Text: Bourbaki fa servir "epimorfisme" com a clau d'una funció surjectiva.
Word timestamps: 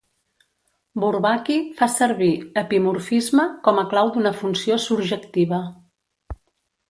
Bourbaki 1.01 1.57
fa 1.81 1.87
servir 1.95 2.29
"epimorfisme" 2.61 3.45
com 3.67 3.81
a 3.81 3.85
clau 3.91 4.11
d'una 4.15 4.31
funció 4.41 4.79
surjectiva. 4.87 5.61